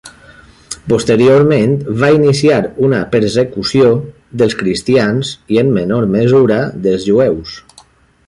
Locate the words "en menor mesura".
5.65-6.61